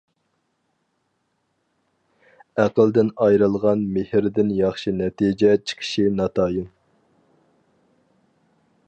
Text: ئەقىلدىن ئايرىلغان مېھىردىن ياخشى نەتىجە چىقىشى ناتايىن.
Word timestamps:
ئەقىلدىن 2.63 3.13
ئايرىلغان 3.27 3.85
مېھىردىن 3.99 4.51
ياخشى 4.63 4.95
نەتىجە 5.03 5.55
چىقىشى 5.69 6.07
ناتايىن. 6.23 6.69